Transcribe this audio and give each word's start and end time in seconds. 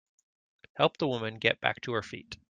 Help 0.77 0.97
the 0.97 1.07
woman 1.07 1.35
get 1.37 1.61
back 1.61 1.79
to 1.81 1.93
her 1.93 2.01
feet. 2.01 2.37